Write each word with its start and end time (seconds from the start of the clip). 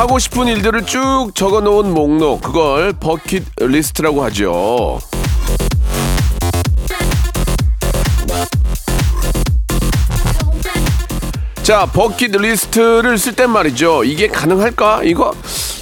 하고 0.00 0.18
싶은 0.18 0.46
일들을 0.46 0.86
쭉 0.86 1.32
적어 1.34 1.60
놓은 1.60 1.92
목록 1.92 2.40
그걸 2.40 2.94
버킷 2.94 3.44
리스트라고 3.58 4.24
하죠 4.24 4.98
자, 11.62 11.84
버킷 11.84 12.32
리스트를 12.34 13.18
쓸 13.18 13.36
땐 13.36 13.50
말이죠. 13.50 14.02
이게 14.04 14.26
가능할까? 14.26 15.02
이거, 15.04 15.34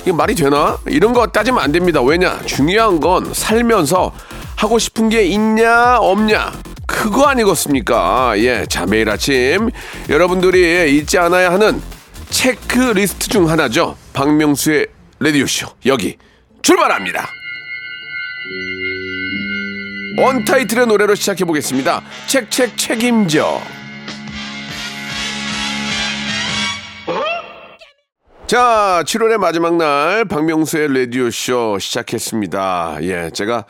이게 0.02 0.10
말이 0.10 0.34
되나? 0.34 0.78
이런 0.88 1.12
거 1.12 1.28
따지면 1.28 1.62
안 1.62 1.70
됩니다. 1.70 2.02
왜냐? 2.02 2.40
중요한 2.44 2.98
건 2.98 3.32
살면서 3.32 4.12
하고 4.56 4.80
싶은 4.80 5.10
게 5.10 5.22
있냐, 5.22 5.98
없냐? 5.98 6.52
그거 6.86 7.26
아니겠습니까? 7.26 8.34
예. 8.38 8.66
자, 8.68 8.84
매일 8.84 9.08
아침 9.08 9.70
여러분들이 10.10 10.98
잊지 10.98 11.18
않아야 11.18 11.52
하는 11.52 11.80
체크리스트 12.30 13.28
중 13.28 13.48
하나죠. 13.48 13.96
박명수의 14.18 14.88
레디오쇼. 15.20 15.68
여기 15.86 16.16
출발합니다. 16.60 17.30
언타이틀의 20.18 20.88
노래로 20.88 21.14
시작해 21.14 21.44
보겠습니다. 21.44 22.02
책, 22.26 22.50
책, 22.50 22.76
책임져. 22.76 23.60
자, 28.48 29.04
7월의 29.04 29.38
마지막 29.38 29.76
날 29.76 30.24
박명수의 30.24 30.92
라디오 30.92 31.30
쇼 31.30 31.78
시작했습니다. 31.78 32.98
예, 33.02 33.30
제가 33.32 33.66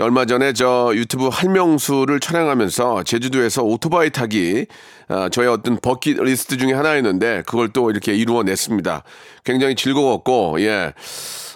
얼마 0.00 0.24
전에 0.24 0.52
저 0.54 0.90
유튜브 0.94 1.28
할명수를 1.28 2.18
촬영하면서 2.18 3.04
제주도에서 3.04 3.62
오토바이 3.62 4.10
타기 4.10 4.66
아, 5.06 5.28
저의 5.28 5.48
어떤 5.48 5.78
버킷 5.80 6.20
리스트 6.20 6.56
중에 6.56 6.72
하나였는데 6.72 7.44
그걸 7.46 7.68
또 7.68 7.90
이렇게 7.90 8.12
이루어냈습니다. 8.14 9.04
굉장히 9.44 9.76
즐거웠고 9.76 10.60
예. 10.62 10.94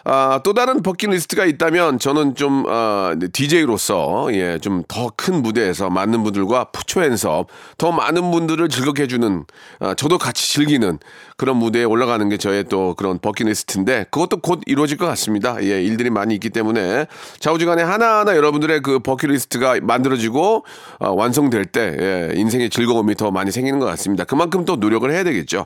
아, 0.05 0.41
또 0.45 0.55
다른 0.55 0.83
버킷리스트가 0.83 1.45
있다면 1.45 1.99
저는 1.99 2.35
좀 2.37 2.65
아, 2.69 3.15
DJ로서 3.33 4.29
예, 4.33 4.59
좀 4.59 4.85
더 4.87 5.11
큰 5.17 5.43
무대에서 5.43 5.91
많은 5.91 6.23
분들과 6.23 6.67
put 6.67 7.03
your 7.03 7.18
hands 7.18 7.37
up, 7.37 7.49
더 7.77 7.91
많은 7.93 8.31
분들을 8.31 8.69
즐겁게 8.69 9.03
해주는 9.03 9.45
아, 9.81 9.95
저도 9.95 10.17
같이 10.17 10.51
즐기는 10.53 10.99
그런 11.37 11.57
무대에 11.57 11.85
올라가는 11.85 12.27
게 12.29 12.37
저의 12.37 12.65
또 12.65 12.95
그런 12.95 13.19
버킷리스트인데 13.19 14.07
그것도 14.11 14.39
곧 14.39 14.61
이루어질 14.67 14.97
것 14.97 15.07
같습니다. 15.07 15.57
예, 15.63 15.83
일들이 15.83 16.09
많이 16.11 16.35
있기 16.35 16.51
때문에 16.51 17.07
좌우지간에 17.41 17.83
하나 17.83 18.25
하나 18.29 18.37
여러분들의 18.37 18.81
그 18.83 18.99
버킷리스트가 18.99 19.79
만들어지고 19.83 20.65
아, 20.99 21.09
완성될 21.09 21.65
때 21.65 21.97
예, 21.99 22.39
인생의 22.39 22.69
즐거움이 22.69 23.15
더 23.15 23.31
많이 23.31 23.51
생기는 23.51 23.79
것 23.79 23.87
같습니다. 23.87 24.25
그만큼 24.25 24.65
또 24.67 24.77
노력을 24.77 25.11
해야 25.11 25.25
되겠죠. 25.25 25.65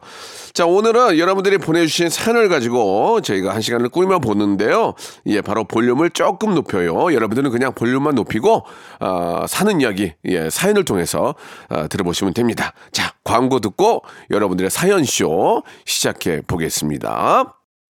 자, 0.53 0.65
오늘은 0.65 1.19
여러분들이 1.19 1.59
보내주신 1.59 2.09
사연을 2.09 2.49
가지고 2.49 3.21
저희가 3.21 3.53
한 3.53 3.61
시간을 3.61 3.89
꾸며 3.89 4.21
보는데요. 4.21 4.95
예, 5.27 5.41
바로 5.41 5.65
볼륨을 5.65 6.11
조금 6.11 6.55
높여요. 6.55 7.13
여러분들은 7.13 7.51
그냥 7.51 7.73
볼륨만 7.75 8.15
높이고, 8.15 8.65
어, 9.01 9.45
사는 9.49 9.81
이야기, 9.81 10.13
예, 10.27 10.49
사연을 10.49 10.85
통해서 10.85 11.35
어, 11.69 11.89
들어보시면 11.89 12.35
됩니다. 12.35 12.73
자, 12.93 13.15
광고 13.25 13.59
듣고 13.61 14.03
여러분들의 14.31 14.71
사연 14.71 15.05
쇼 15.05 15.63
시작해 15.85 16.41
보겠습니다. 16.47 17.62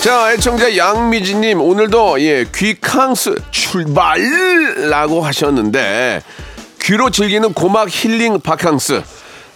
자, 0.00 0.32
애청자 0.32 0.78
양미진님, 0.78 1.60
오늘도 1.60 2.22
예, 2.22 2.46
귀캉스 2.54 3.34
출발 3.50 4.18
라고 4.88 5.20
하셨는데, 5.20 6.22
귀로 6.80 7.10
즐기는 7.10 7.52
고막 7.52 7.88
힐링 7.90 8.40
바캉스, 8.40 9.02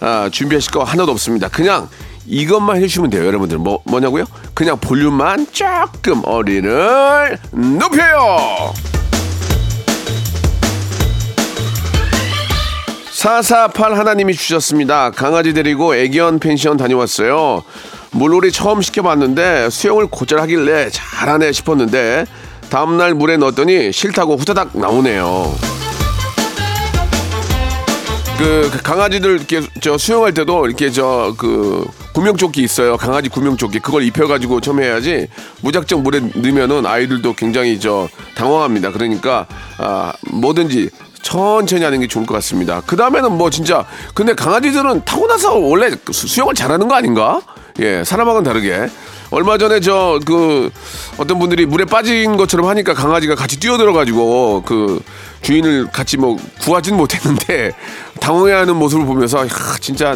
아, 0.01 0.29
준비하실 0.31 0.71
거 0.71 0.83
하나도 0.83 1.11
없습니다. 1.13 1.47
그냥 1.49 1.89
이것만 2.27 2.77
해주시면 2.77 3.09
돼요, 3.09 3.25
여러분들. 3.25 3.57
뭐, 3.57 3.81
뭐냐고요? 3.85 4.25
그냥 4.53 4.77
볼륨만 4.79 5.47
조금 5.51 6.21
어리를 6.23 7.39
높여요! 7.51 8.71
448 13.11 13.97
하나님이 13.97 14.35
주셨습니다. 14.35 15.09
강아지 15.09 15.53
데리고 15.53 15.95
애견 15.95 16.37
펜션 16.37 16.77
다녀왔어요. 16.77 17.63
물놀이 18.15 18.51
처음 18.51 18.81
시켜봤는데 18.81 19.69
수영을 19.69 20.07
곧잘 20.07 20.39
하길래 20.39 20.89
잘하네 20.89 21.51
싶었는데 21.51 22.25
다음날 22.69 23.13
물에 23.13 23.35
넣었더니 23.37 23.91
싫다고 23.91 24.37
후다닥 24.37 24.69
나오네요. 24.73 25.53
그, 28.37 28.69
그 28.71 28.81
강아지들 28.83 29.31
이렇게 29.37 29.61
저 29.81 29.97
수영할 29.97 30.33
때도 30.33 30.65
이렇게 30.65 30.89
저 30.91 31.33
그 31.37 31.85
구명조끼 32.13 32.61
있어요. 32.63 32.95
강아지 32.95 33.27
구명조끼 33.27 33.79
그걸 33.79 34.03
입혀가지고 34.03 34.61
처음 34.61 34.81
해야지 34.81 35.27
무작정 35.61 36.01
물에 36.03 36.21
넣으면은 36.35 36.85
아이들도 36.85 37.33
굉장히 37.33 37.77
저 37.79 38.07
당황합니다. 38.35 38.91
그러니까 38.91 39.45
아 39.77 40.13
뭐든지 40.31 40.89
천천히 41.21 41.83
하는 41.83 41.99
게 41.99 42.07
좋을 42.07 42.25
것 42.25 42.33
같습니다. 42.35 42.81
그 42.85 42.95
다음에는 42.95 43.33
뭐 43.37 43.49
진짜 43.49 43.85
근데 44.13 44.33
강아지들은 44.33 45.03
타고 45.03 45.27
나서 45.27 45.55
원래 45.55 45.89
수- 46.11 46.27
수영을 46.27 46.53
잘하는 46.53 46.87
거 46.87 46.95
아닌가? 46.95 47.41
예, 47.79 48.03
사람하고는 48.03 48.43
다르게. 48.43 48.87
얼마 49.31 49.57
전에 49.57 49.79
저 49.79 50.19
그 50.25 50.69
어떤 51.17 51.39
분들이 51.39 51.65
물에 51.65 51.85
빠진 51.85 52.37
것처럼 52.37 52.67
하니까 52.67 52.93
강아지가 52.93 53.35
같이 53.35 53.59
뛰어들어가지고 53.59 54.63
그 54.65 55.01
주인을 55.41 55.87
같이 55.91 56.17
뭐 56.17 56.37
구하지는 56.61 56.97
못했는데 56.97 57.71
당황해하는 58.21 58.75
모습을 58.75 59.05
보면서 59.05 59.45
야, 59.45 59.49
진짜 59.81 60.15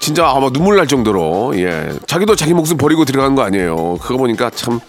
진짜 0.00 0.28
아마 0.28 0.50
눈물 0.50 0.76
날 0.76 0.86
정도로 0.88 1.52
예 1.56 1.92
자기도 2.06 2.34
자기 2.36 2.52
목숨 2.54 2.76
버리고 2.76 3.04
들어간 3.04 3.34
거 3.34 3.42
아니에요. 3.42 3.98
그거 4.02 4.16
보니까 4.18 4.50
참 4.50 4.80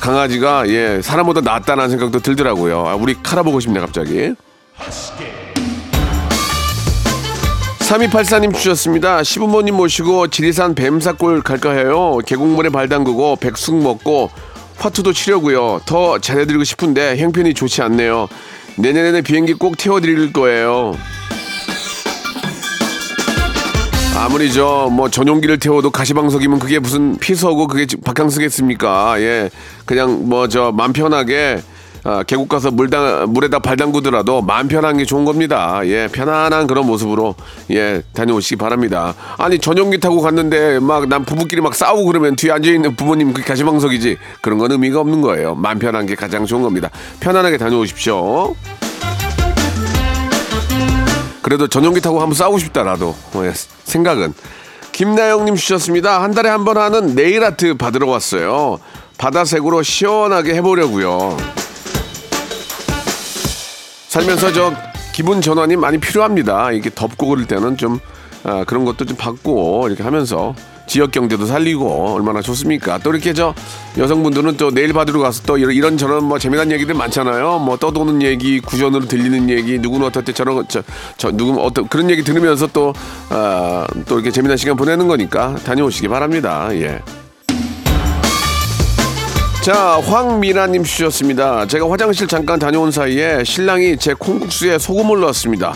강아지가 0.00 0.68
예 0.68 1.00
사람보다 1.02 1.40
낫다는 1.40 1.88
생각도 1.90 2.20
들더라고요. 2.20 2.86
아, 2.86 2.94
우리 2.94 3.14
카라 3.22 3.42
보고 3.42 3.58
싶네 3.60 3.80
갑자기. 3.80 4.34
3284님 7.88 8.54
주셨습니다. 8.54 9.22
시부모님 9.22 9.76
모시고 9.76 10.28
지리산 10.28 10.74
뱀사골 10.74 11.40
갈까 11.42 11.70
해요. 11.72 12.18
계곡물에 12.26 12.68
발 12.68 12.86
담그고 12.88 13.36
백숙 13.36 13.76
먹고 13.82 14.30
화투도 14.76 15.14
치려고요. 15.14 15.80
더 15.86 16.18
잘해드리고 16.18 16.64
싶은데 16.64 17.16
형편이 17.16 17.54
좋지 17.54 17.80
않네요. 17.82 18.28
내년에는 18.76 19.22
비행기 19.22 19.54
꼭 19.54 19.78
태워드릴 19.78 20.34
거예요. 20.34 20.96
아무리 24.18 24.52
저 24.52 24.88
뭐 24.90 25.08
전용기를 25.08 25.58
태워도 25.58 25.90
가시방석이면 25.90 26.58
그게 26.58 26.78
무슨 26.78 27.16
피서고 27.16 27.68
그게 27.68 27.86
바캉스겠습니까? 28.04 29.20
예, 29.20 29.48
그냥 29.86 30.28
뭐 30.28 30.46
저 30.48 30.72
맘 30.72 30.92
편하게 30.92 31.62
아, 32.04 32.22
계곡 32.22 32.48
가서 32.48 32.70
물다 32.70 33.26
물에다 33.26 33.58
발 33.58 33.76
담그더라도 33.76 34.42
마음 34.42 34.68
편한 34.68 34.96
게 34.96 35.04
좋은 35.04 35.24
겁니다. 35.24 35.80
예, 35.84 36.08
편안한 36.10 36.66
그런 36.66 36.86
모습으로 36.86 37.34
예 37.70 38.02
다녀오시기 38.12 38.56
바랍니다. 38.56 39.14
아니 39.36 39.58
전용기 39.58 40.00
타고 40.00 40.20
갔는데 40.20 40.78
막 40.80 41.08
난 41.08 41.24
부부끼리 41.24 41.60
막 41.62 41.74
싸우고 41.74 42.04
그러면 42.06 42.36
뒤에 42.36 42.52
앉아 42.52 42.70
있는 42.70 42.94
부모님 42.96 43.32
그 43.32 43.42
가시방석이지 43.42 44.18
그런 44.42 44.58
건 44.58 44.72
의미가 44.72 45.00
없는 45.00 45.22
거예요. 45.22 45.54
마음 45.54 45.78
편한 45.78 46.04
게 46.06 46.14
가장 46.14 46.44
좋은 46.44 46.62
겁니다. 46.62 46.90
편안하게 47.20 47.56
다녀오십시오. 47.58 48.54
그래도 51.42 51.66
전용기 51.66 52.00
타고 52.00 52.20
한번 52.20 52.34
싸우고 52.34 52.58
싶다 52.58 52.84
나도 52.84 53.14
어, 53.34 53.42
예, 53.44 53.52
생각은 53.84 54.34
김나영님 54.92 55.54
주셨습니다 55.54 56.22
한 56.22 56.32
달에 56.34 56.48
한 56.50 56.64
번 56.64 56.76
하는 56.76 57.14
네일 57.14 57.42
아트 57.44 57.74
받으러 57.74 58.06
왔어요 58.08 58.78
바다색으로 59.16 59.82
시원하게 59.82 60.54
해보려고요 60.56 61.36
살면서 64.18 64.52
저 64.52 64.72
기분 65.12 65.40
전환이 65.40 65.76
많이 65.76 65.98
필요합니다 65.98 66.72
이게 66.72 66.90
덥고 66.92 67.28
그럴 67.28 67.46
때는 67.46 67.76
좀 67.76 68.00
아, 68.42 68.64
그런 68.64 68.84
것도 68.84 69.04
좀 69.04 69.16
받고 69.16 69.86
이렇게 69.86 70.02
하면서 70.02 70.54
지역 70.88 71.12
경제도 71.12 71.44
살리고 71.46 72.14
얼마나 72.14 72.40
좋습니까? 72.40 72.98
또 72.98 73.10
이렇게 73.10 73.32
저 73.32 73.54
여성분들은 73.96 74.56
또 74.56 74.70
내일 74.70 74.92
받으러 74.92 75.20
가서 75.20 75.42
또 75.44 75.58
이런, 75.58 75.98
저런 75.98 76.24
뭐 76.24 76.38
재미난 76.38 76.72
얘기들 76.72 76.94
많잖아요. 76.94 77.58
뭐 77.58 77.76
떠도는 77.76 78.22
얘기, 78.22 78.58
구전으로 78.58 79.06
들리는 79.06 79.50
얘기, 79.50 79.78
누구는 79.78 80.06
어떻게 80.06 80.32
저런 80.32 80.66
저, 80.66 80.82
저 81.18 81.30
누구 81.30 81.60
어떤 81.62 81.86
그런 81.88 82.08
얘기 82.08 82.24
들으면서 82.24 82.68
또 82.68 82.94
아, 83.28 83.86
또 84.06 84.14
이렇게 84.14 84.30
재미난 84.30 84.56
시간 84.56 84.76
보내는 84.76 85.08
거니까 85.08 85.56
다녀오시기 85.56 86.08
바랍니다. 86.08 86.70
예. 86.72 87.02
자, 89.68 90.00
황미라님 90.00 90.82
주셨습니다. 90.82 91.66
제가 91.66 91.90
화장실 91.90 92.26
잠깐 92.26 92.58
다녀온 92.58 92.90
사이에 92.90 93.44
신랑이 93.44 93.98
제 93.98 94.14
콩국수에 94.14 94.78
소금을 94.78 95.20
넣었습니다. 95.20 95.74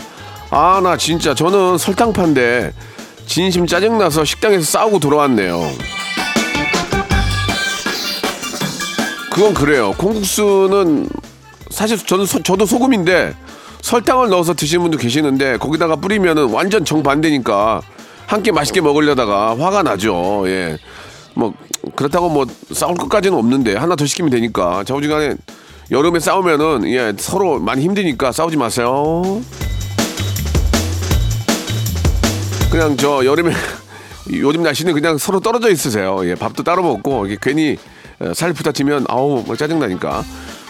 아, 0.49 0.81
나 0.81 0.97
진짜 0.97 1.35
저는 1.35 1.77
설탕파인데 1.77 2.73
진심 3.27 3.67
짜증나서 3.67 4.25
식당에서 4.25 4.63
싸우고 4.63 4.97
돌아왔네요. 4.97 5.61
그건 9.31 9.53
그래요. 9.53 9.93
콩국수는 9.95 11.07
사실 11.69 11.95
저는 11.99 12.25
소- 12.25 12.41
저도 12.41 12.65
소금인데 12.65 13.35
설탕을 13.81 14.29
넣어서 14.29 14.55
드시는 14.55 14.81
분도 14.81 14.97
계시는데 14.97 15.57
거기다가 15.57 15.97
뿌리면은 15.97 16.49
완전 16.49 16.83
정반대니까 16.83 17.81
함께 18.25 18.51
맛있게 18.51 18.81
먹으려다가 18.81 19.55
화가 19.55 19.83
나죠. 19.83 20.45
예. 20.47 20.79
뭐 21.35 21.53
그렇다고 21.95 22.29
뭐 22.29 22.45
싸울 22.71 22.95
것까지는 22.95 23.37
없는데 23.37 23.75
하나 23.75 23.95
더 23.95 24.05
시키면 24.05 24.31
되니까 24.31 24.83
좌우지간에 24.83 25.35
여름에 25.91 26.19
싸우면은 26.19 26.87
예 26.87 27.13
서로 27.17 27.59
많이 27.59 27.83
힘드니까 27.83 28.31
싸우지 28.31 28.57
마세요. 28.57 29.41
그냥 32.71 32.97
저 32.97 33.23
여름에 33.25 33.53
요즘 34.31 34.63
날씨는 34.63 34.93
그냥 34.93 35.17
서로 35.17 35.39
떨어져 35.39 35.69
있으세요. 35.69 36.21
예, 36.23 36.35
밥도 36.35 36.63
따로 36.63 36.81
먹고 36.81 37.27
이게 37.27 37.37
괜히 37.41 37.77
어, 38.19 38.33
살 38.33 38.53
부딪히면 38.53 39.05
아우 39.09 39.43
뭐 39.45 39.55
짜증 39.55 39.79
나니까. 39.79 40.23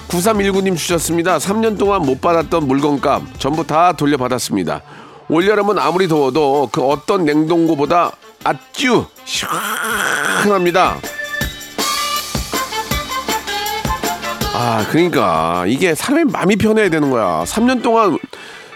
9319님 0.07 0.75
주셨습니다. 0.75 1.37
3년 1.37 1.77
동안 1.77 2.01
못 2.01 2.19
받았던 2.19 2.67
물건값 2.67 3.39
전부 3.39 3.65
다 3.65 3.93
돌려받았습니다. 3.93 4.81
올여름은 5.29 5.79
아무리 5.79 6.07
더워도 6.07 6.69
그 6.71 6.83
어떤 6.83 7.25
냉동고보다 7.25 8.11
아쭈 8.43 9.05
시원합니다. 9.25 10.97
아, 14.55 14.85
그러니까 14.91 15.65
이게 15.67 15.95
사람의 15.95 16.25
마음이 16.25 16.57
편해야 16.57 16.89
되는 16.89 17.09
거야. 17.09 17.43
3년 17.45 17.81
동안 17.81 18.17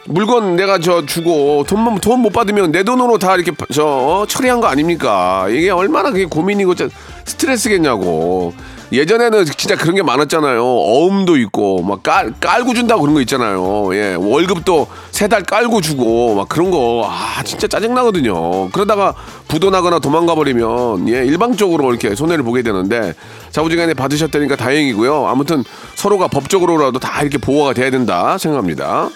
물건 0.06 0.56
내가 0.56 0.80
저 0.80 1.06
주고 1.06 1.64
돈만 1.68 2.00
돈 2.00 2.22
못 2.22 2.31
받으면 2.31 2.72
내 2.72 2.84
돈으로 2.84 3.18
다 3.19 3.36
이렇게 3.36 3.52
저 3.74 3.86
어, 3.86 4.25
처리한 4.28 4.60
거 4.62 4.68
아닙니까? 4.68 5.48
이게 5.50 5.70
얼마나 5.70 6.12
그게 6.12 6.25
고민이고 6.25 6.75
저 6.75 6.90
스트레스겠냐고. 7.25 8.54
예전에는 8.92 9.44
진짜 9.45 9.75
그런 9.75 9.95
게 9.95 10.01
많았잖아요. 10.04 10.63
어음도 10.63 11.36
있고 11.38 11.84
막 11.84 12.01
깔, 12.04 12.34
깔고 12.39 12.74
준다고 12.74 13.01
그런 13.01 13.13
거 13.16 13.22
있잖아요. 13.22 13.94
예, 13.95 14.16
월급도 14.18 14.88
세 15.12 15.28
달 15.28 15.44
깔고 15.44 15.81
주고 15.81 16.36
막 16.36 16.48
그런 16.48 16.72
거 16.72 17.04
아 17.06 17.44
진짜 17.44 17.68
짜증 17.68 17.94
나거든요. 17.94 18.69
그러다가 18.69 19.13
부도나거나 19.50 20.00
도망가 20.00 20.36
버리면 20.36 21.10
예 21.10 21.25
일방적으로 21.25 21.89
이렇게 21.89 22.16
손해를 22.16 22.44
보게 22.45 22.62
되는데 22.62 23.13
자부지간에 23.51 23.94
받으셨다니까 23.94 24.56
다행이고요. 24.56 25.28
아무튼 25.28 25.63
서로가 25.95 26.28
법적으로라도 26.30 26.98
다 27.00 27.22
이렇게 27.22 27.38
보호가 27.38 27.74
돼야 27.74 27.89
된다 27.89 28.38
생각합니다. 28.38 29.10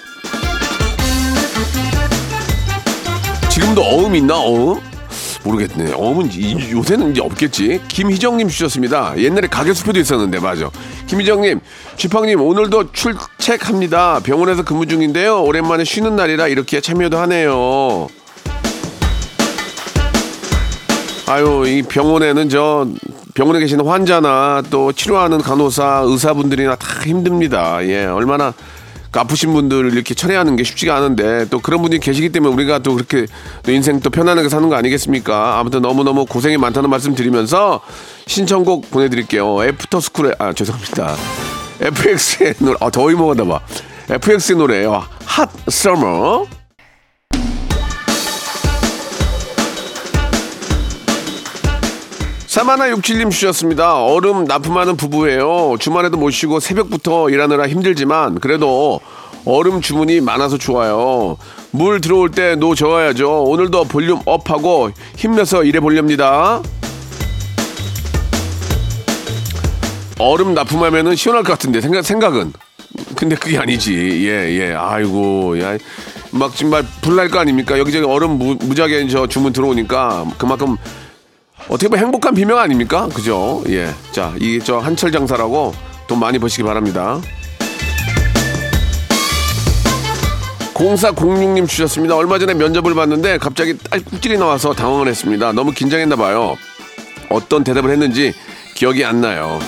지금도 3.50 3.82
어음 3.84 4.16
있나 4.16 4.38
어음? 4.38 4.80
모르겠네. 5.44 5.94
어음은 5.94 6.30
이- 6.34 6.72
요새는 6.72 7.12
이제 7.12 7.22
없겠지. 7.22 7.82
김희정님 7.88 8.48
주셨습니다. 8.48 9.14
옛날에 9.18 9.48
가게 9.48 9.74
수표도 9.74 10.00
있었는데 10.00 10.40
맞아. 10.40 10.70
김희정님, 11.08 11.60
쥐팡님 11.98 12.42
오늘도 12.42 12.92
출첵합니다. 12.92 14.20
병원에서 14.24 14.64
근무 14.64 14.86
중인데요. 14.86 15.42
오랜만에 15.44 15.84
쉬는 15.84 16.16
날이라 16.16 16.48
이렇게 16.48 16.80
참여도 16.82 17.18
하네요. 17.20 18.08
아유, 21.28 21.64
이 21.66 21.82
병원에는 21.84 22.50
저 22.50 22.88
병원에 23.34 23.60
계시는 23.60 23.86
환자나 23.88 24.64
또 24.70 24.92
치료하는 24.92 25.38
간호사, 25.40 26.04
의사분들이나 26.06 26.76
다 26.76 26.88
힘듭니다. 27.06 27.80
예, 27.88 28.06
얼마나 28.06 28.54
그 29.12 29.20
아프신 29.20 29.54
분들을 29.54 29.94
이렇게 29.94 30.14
처리하는 30.14 30.56
게 30.56 30.64
쉽지가 30.64 30.96
않은데 30.96 31.46
또 31.50 31.60
그런 31.60 31.82
분들이 31.82 32.00
계시기 32.00 32.30
때문에 32.30 32.54
우리가 32.54 32.80
또 32.80 32.96
그렇게 32.96 33.28
또 33.64 33.72
인생 33.72 34.00
또 34.00 34.10
편안하게 34.10 34.48
사는 34.48 34.68
거 34.70 34.76
아니겠습니까? 34.76 35.60
아무튼 35.60 35.82
너무너무 35.82 36.26
고생이 36.26 36.58
많다는 36.58 36.90
말씀 36.90 37.14
드리면서 37.14 37.82
신청곡 38.28 38.90
보내드릴게요. 38.90 39.64
애프터스쿨의, 39.66 40.36
아, 40.40 40.54
죄송합니다. 40.54 41.16
FX의 41.82 42.54
노래, 42.60 42.78
아, 42.80 42.90
더위 42.90 43.16
먹었나 43.16 43.44
봐. 43.44 43.60
FX의 44.10 44.58
노래예요. 44.58 45.04
Hot 45.26 45.50
Summer. 45.68 46.48
사마나 52.52 52.90
육칠님 52.90 53.30
주셨습니다. 53.30 54.04
얼음 54.04 54.44
납품하는 54.44 54.98
부부예요. 54.98 55.78
주말에도 55.80 56.18
못 56.18 56.32
쉬고 56.32 56.60
새벽부터 56.60 57.30
일하느라 57.30 57.66
힘들지만 57.70 58.42
그래도 58.42 59.00
얼음 59.46 59.80
주문이 59.80 60.20
많아서 60.20 60.58
좋아요. 60.58 61.38
물 61.72 62.02
들어올 62.02 62.30
때 62.30 62.58
노 62.58 62.76
저어야죠. 62.76 63.44
오늘도 63.44 63.86
volume 63.86 64.20
up하고 64.26 64.92
힘내서 65.16 65.64
일해 65.64 65.80
보렵니다. 65.80 66.62
얼음 70.20 70.54
납품하면은 70.54 71.16
시원할 71.16 71.46
것 71.46 71.54
같은데 71.54 71.80
생각 71.80 72.04
생각은 72.04 72.52
근데 73.16 73.38
그게 73.38 73.60
아니지 73.60 73.94
예예 73.94 74.74
아이고 74.74 75.58
야막 75.58 76.54
정말 76.58 76.84
불날 77.02 77.30
거 77.30 77.40
아닙니까 77.40 77.80
여기저기 77.80 78.06
얼음 78.06 78.32
무, 78.32 78.58
무지하게 78.60 79.08
저 79.08 79.26
주문 79.26 79.54
들어오니까 79.54 80.26
그만큼 80.38 80.76
어떻게 81.72 81.88
보면 81.88 82.04
행복한 82.04 82.34
비명 82.36 82.58
아닙니까? 82.60 83.08
그죠? 83.14 83.64
예 83.70 83.94
자 84.12 84.34
이게 84.40 84.60
저 84.60 84.78
한철 84.80 85.12
장사라고 85.12 85.74
돈 86.08 86.20
많이 86.20 86.38
버시기 86.38 86.64
바랍니다. 86.64 87.22
0406님 90.74 91.68
주셨습니다. 91.70 92.16
얼마 92.18 92.40
전에 92.40 92.54
면접을 92.56 92.94
봤는데 92.96 93.38
갑자기 93.38 93.78
딸꾹질이 93.78 94.38
나와서 94.38 94.74
당황을 94.74 95.08
했습니다. 95.08 95.52
너무 95.54 95.72
긴장했나 95.72 96.16
봐요. 96.16 96.56
어떤 97.30 97.64
대답을 97.64 97.90
했는지 97.92 98.34
기억이 98.76 99.06
안 99.06 99.22
나요. 99.22 99.60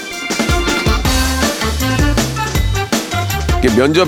면접 3.77 4.07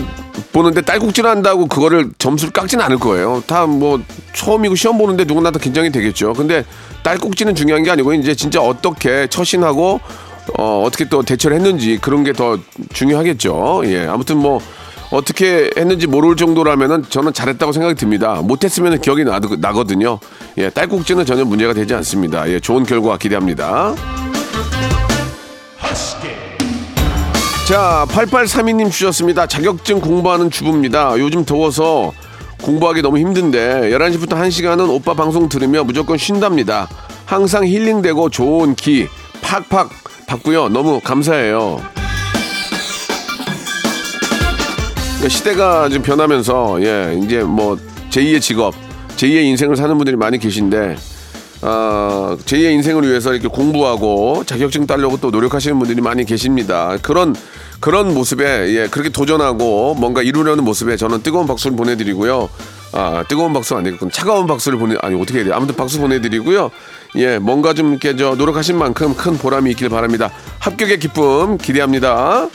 보는데 0.55 0.79
딸꾹질 0.81 1.27
한다고 1.27 1.65
그거를 1.67 2.11
점수를 2.17 2.53
깎지는 2.53 2.83
않을 2.85 2.97
거예요. 2.97 3.43
다 3.45 3.65
뭐 3.65 3.99
처음이고 4.33 4.75
시험 4.75 4.97
보는데 4.97 5.25
누구나 5.25 5.51
다 5.51 5.59
긴장이 5.59 5.91
되겠죠. 5.91 6.31
근데 6.33 6.63
딸꾹질은 7.03 7.55
중요한 7.55 7.83
게 7.83 7.91
아니고 7.91 8.13
이제 8.13 8.33
진짜 8.35 8.61
어떻게 8.61 9.27
처신하고 9.27 9.99
어, 10.57 10.83
어떻게 10.85 11.09
또 11.09 11.23
대처를 11.23 11.57
했는지 11.57 11.97
그런 12.01 12.23
게 12.23 12.31
더 12.31 12.57
중요하겠죠. 12.93 13.81
예. 13.85 14.05
아무튼 14.07 14.37
뭐 14.37 14.61
어떻게 15.11 15.69
했는지 15.77 16.07
모를 16.07 16.35
정도라면은 16.37 17.03
저는 17.09 17.33
잘했다고 17.33 17.71
생각이 17.73 17.95
듭니다. 17.95 18.35
못했으면 18.41 19.01
기억이 19.01 19.25
나, 19.25 19.39
나거든요. 19.59 20.19
예. 20.57 20.69
딸꾹질은 20.69 21.25
전혀 21.25 21.43
문제가 21.43 21.73
되지 21.73 21.93
않습니다. 21.95 22.47
예. 22.49 22.59
좋은 22.61 22.85
결과 22.85 23.17
기대합니다. 23.17 23.93
자, 27.65 28.05
8832님 28.09 28.91
주셨습니다. 28.91 29.47
자격증 29.47 29.99
공부하는 29.99 30.51
주부입니다. 30.51 31.17
요즘 31.17 31.43
더워서 31.45 32.13
공부하기 32.61 33.01
너무 33.01 33.17
힘든데 33.17 33.89
11시부터 33.89 34.33
1시간은 34.33 34.87
오빠 34.87 35.15
방송 35.15 35.49
들으며 35.49 35.83
무조건 35.83 36.15
쉰답니다. 36.15 36.87
항상 37.25 37.65
힐링되고 37.65 38.29
좋은 38.29 38.75
기 38.75 39.07
팍팍 39.41 39.89
받고요. 40.27 40.69
너무 40.69 40.99
감사해요. 40.99 41.81
그러니까 45.15 45.29
시대가 45.29 45.89
좀 45.89 46.03
변하면서 46.03 46.83
예, 46.83 47.19
이제 47.23 47.41
뭐 47.41 47.79
제2의 48.11 48.41
직업, 48.41 48.75
제2의 49.17 49.43
인생을 49.45 49.75
사는 49.75 49.97
분들이 49.97 50.15
많이 50.15 50.37
계신데 50.37 50.97
어, 51.61 52.37
제2의 52.45 52.73
인생을 52.73 53.07
위해서 53.07 53.33
이렇게 53.33 53.47
공부하고 53.47 54.43
자격증 54.45 54.85
따려고 54.85 55.17
또 55.17 55.31
노력하시는 55.31 55.77
분들이 55.79 56.01
많이 56.01 56.25
계십니다. 56.25 56.97
그런 57.01 57.35
그런 57.79 58.13
모습에 58.13 58.73
예, 58.75 58.87
그렇게 58.87 59.09
도전하고 59.09 59.95
뭔가 59.95 60.21
이루려는 60.21 60.63
모습에 60.63 60.97
저는 60.97 61.23
뜨거운 61.23 61.47
박수를 61.47 61.75
보내드리고요. 61.75 62.49
아, 62.93 63.23
뜨거운 63.27 63.51
박수 63.51 63.75
안 63.75 63.83
되겠군. 63.83 64.09
차가운 64.11 64.47
박수를 64.47 64.79
보내, 64.79 64.95
아니, 65.01 65.19
어떻게 65.21 65.39
해야 65.39 65.45
돼. 65.45 65.51
아무튼 65.53 65.75
박수 65.75 65.99
보내드리고요. 65.99 66.71
예, 67.17 67.39
뭔가 67.39 67.73
좀 67.73 67.91
이렇게 67.91 68.15
저 68.15 68.35
노력하신 68.35 68.77
만큼 68.77 69.13
큰 69.15 69.37
보람이 69.37 69.69
있길 69.71 69.89
바랍니다. 69.89 70.31
합격의 70.59 70.99
기쁨 70.99 71.57
기대합니다. 71.57 72.47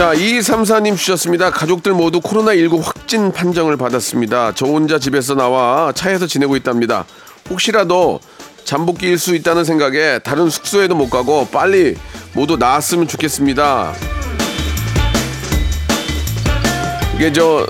자, 0.00 0.14
2234님 0.14 0.96
주셨습니다. 0.96 1.50
가족들 1.50 1.92
모두 1.92 2.22
코로나19 2.22 2.82
확진 2.82 3.32
판정을 3.32 3.76
받았습니다. 3.76 4.52
저 4.54 4.64
혼자 4.64 4.98
집에서 4.98 5.34
나와 5.34 5.92
차에서 5.94 6.26
지내고 6.26 6.56
있답니다. 6.56 7.04
혹시라도 7.50 8.18
잠복기일 8.64 9.18
수 9.18 9.34
있다는 9.34 9.64
생각에 9.64 10.20
다른 10.20 10.48
숙소에도 10.48 10.94
못 10.94 11.10
가고 11.10 11.46
빨리 11.48 11.96
모두 12.32 12.56
나았으면 12.56 13.08
좋겠습니다. 13.08 13.92
이게 17.16 17.30
저, 17.30 17.66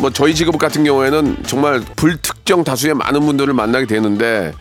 뭐 0.00 0.10
저희 0.10 0.34
직업 0.34 0.58
같은 0.58 0.84
경우에는 0.84 1.44
정말 1.46 1.80
불특정 1.96 2.62
다수의 2.62 2.92
많은 2.92 3.22
분들을 3.22 3.54
만나게 3.54 3.86
되는데, 3.86 4.52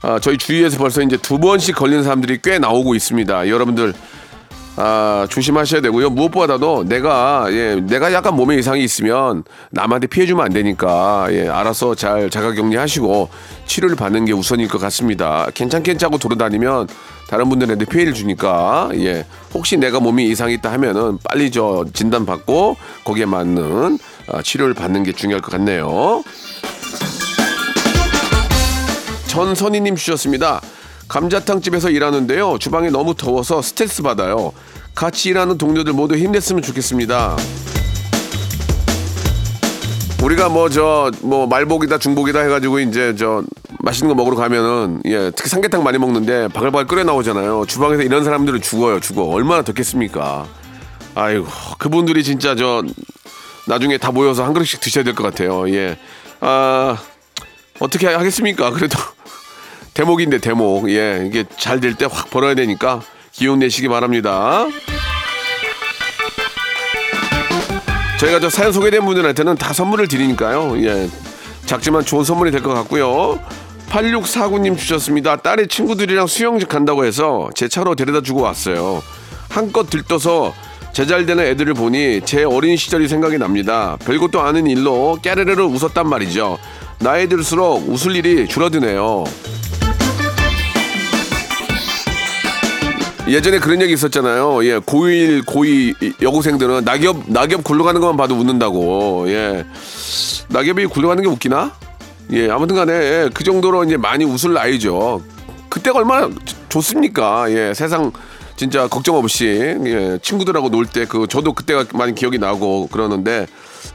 아, 0.00 0.18
저희 0.20 0.38
주위에서 0.38 0.78
벌써 0.78 1.02
이제 1.02 1.18
두 1.18 1.38
번씩 1.38 1.76
걸린 1.76 2.02
사람들이 2.02 2.38
꽤 2.42 2.58
나오고 2.58 2.94
있습니다. 2.94 3.48
여러분들, 3.48 3.92
아, 4.76 5.26
조심하셔야 5.28 5.82
되고요. 5.82 6.10
무엇보다도 6.10 6.84
내가, 6.84 7.46
예, 7.50 7.76
내가 7.76 8.12
약간 8.12 8.34
몸에 8.34 8.56
이상이 8.56 8.82
있으면 8.82 9.44
남한테 9.70 10.06
피해 10.06 10.26
주면 10.26 10.46
안 10.46 10.52
되니까, 10.52 11.26
예, 11.30 11.46
알아서 11.46 11.94
잘 11.94 12.30
자가 12.30 12.52
격리 12.52 12.76
하시고 12.76 13.28
치료를 13.66 13.96
받는 13.96 14.24
게 14.24 14.32
우선일 14.32 14.68
것 14.68 14.80
같습니다. 14.80 15.46
괜찮겠자고 15.52 16.16
돌아다니면 16.16 16.88
다른 17.28 17.50
분들한테 17.50 17.84
피해를 17.84 18.14
주니까, 18.14 18.88
예, 18.94 19.26
혹시 19.52 19.76
내가 19.76 20.00
몸이 20.00 20.26
이상이 20.30 20.54
있다 20.54 20.72
하면은 20.72 21.18
빨리 21.22 21.50
저 21.50 21.84
진단 21.92 22.24
받고 22.24 22.76
거기에 23.04 23.26
맞는 23.26 23.98
아, 24.28 24.40
치료를 24.42 24.72
받는 24.72 25.02
게 25.02 25.12
중요할 25.12 25.42
것 25.42 25.50
같네요. 25.52 26.24
전선희님 29.28 29.96
주셨습니다. 29.96 30.60
감자탕 31.16 31.60
집에서 31.60 31.90
일하는데요. 31.90 32.56
주방이 32.58 32.90
너무 32.90 33.14
더워서 33.14 33.60
스트레스 33.60 34.00
받아요. 34.02 34.50
같이 34.94 35.28
일하는 35.28 35.58
동료들 35.58 35.92
모두 35.92 36.16
힘냈으면 36.16 36.62
좋겠습니다. 36.62 37.36
우리가 40.22 40.48
뭐저뭐 40.48 41.48
말복이다 41.50 41.98
중복이다 41.98 42.40
해가지고 42.40 42.80
이제 42.80 43.14
저 43.14 43.42
맛있는 43.80 44.08
거 44.08 44.14
먹으러 44.14 44.36
가면은 44.36 45.02
예 45.04 45.30
특히 45.36 45.50
삼계탕 45.50 45.82
많이 45.84 45.98
먹는데 45.98 46.48
바글바글 46.48 46.86
끓여 46.86 47.04
나오잖아요. 47.04 47.66
주방에서 47.68 48.04
이런 48.04 48.24
사람들은 48.24 48.62
죽어요, 48.62 48.98
죽어. 48.98 49.24
얼마나 49.24 49.60
덥겠습니까? 49.60 50.46
아이고 51.14 51.46
그분들이 51.76 52.24
진짜 52.24 52.54
저 52.56 52.82
나중에 53.68 53.98
다 53.98 54.10
모여서 54.12 54.44
한 54.46 54.54
그릇씩 54.54 54.80
드셔야 54.80 55.04
될 55.04 55.14
것 55.14 55.24
같아요. 55.24 55.68
예. 55.74 55.98
아 56.40 56.96
어떻게 57.80 58.06
하겠습니까? 58.06 58.70
그래도 58.70 58.98
대목인데 59.94 60.38
대목. 60.38 60.90
예, 60.90 61.24
이게 61.26 61.44
잘 61.58 61.80
될 61.80 61.94
때 61.96 62.06
확 62.06 62.30
벌어야 62.30 62.54
되니까 62.54 63.02
기운 63.32 63.58
내시기 63.58 63.88
바랍니다. 63.88 64.66
저희가 68.18 68.40
저 68.40 68.48
사연 68.48 68.72
소개된 68.72 69.04
분들한테는 69.04 69.56
다 69.56 69.72
선물을 69.72 70.08
드리니까요. 70.08 70.82
예, 70.84 71.08
작지만 71.66 72.04
좋은 72.04 72.24
선물이 72.24 72.50
될 72.50 72.62
것 72.62 72.72
같고요. 72.74 73.38
8649님 73.90 74.78
주셨습니다. 74.78 75.36
딸이 75.36 75.68
친구들이랑 75.68 76.26
수영장 76.26 76.68
간다고 76.68 77.04
해서 77.04 77.50
제 77.54 77.68
차로 77.68 77.94
데려다 77.94 78.22
주고 78.22 78.40
왔어요. 78.40 79.02
한껏 79.50 79.90
들떠서 79.90 80.54
제잘되는 80.94 81.44
애들을 81.44 81.74
보니 81.74 82.22
제 82.24 82.44
어린 82.44 82.76
시절이 82.76 83.08
생각이 83.08 83.36
납니다. 83.38 83.98
별것도 84.04 84.40
아닌 84.40 84.66
일로 84.66 85.18
깨르르르 85.22 85.64
웃었단 85.64 86.08
말이죠. 86.08 86.58
나이 87.00 87.28
들수록 87.28 87.86
웃을 87.88 88.14
일이 88.16 88.46
줄어드네요. 88.48 89.24
예전에 93.28 93.58
그런 93.60 93.80
얘기 93.80 93.92
있었잖아요. 93.92 94.64
예, 94.64 94.78
고1, 94.80 95.44
고2 95.44 96.22
여고생들은 96.22 96.84
낙엽, 96.84 97.24
낙엽 97.28 97.62
굴러가는 97.62 98.00
것만 98.00 98.16
봐도 98.16 98.34
웃는다고. 98.34 99.26
예. 99.28 99.64
낙엽이 100.48 100.86
굴러가는 100.86 101.22
게 101.22 101.28
웃기나? 101.28 101.72
예, 102.32 102.50
아무튼 102.50 102.74
간에, 102.76 102.92
예, 102.92 103.30
그 103.32 103.44
정도로 103.44 103.84
이제 103.84 103.96
많이 103.96 104.24
웃을 104.24 104.52
나이죠. 104.54 105.22
그때가 105.68 106.00
얼마나 106.00 106.28
좋- 106.44 106.56
좋습니까? 106.68 107.50
예, 107.52 107.72
세상 107.74 108.10
진짜 108.56 108.88
걱정 108.88 109.16
없이, 109.16 109.46
예, 109.86 110.18
친구들하고 110.20 110.68
놀 110.70 110.86
때, 110.86 111.06
그, 111.06 111.26
저도 111.28 111.52
그때가 111.52 111.84
많이 111.94 112.14
기억이 112.14 112.38
나고 112.38 112.88
그러는데, 112.88 113.46